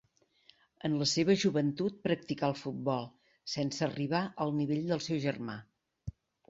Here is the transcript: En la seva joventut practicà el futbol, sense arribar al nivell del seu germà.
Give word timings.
En 0.89 0.95
la 1.01 1.07
seva 1.11 1.35
joventut 1.43 2.01
practicà 2.09 2.49
el 2.53 2.57
futbol, 2.63 3.07
sense 3.59 3.87
arribar 3.93 4.27
al 4.47 4.59
nivell 4.61 4.85
del 4.93 5.09
seu 5.11 5.27
germà. 5.31 5.65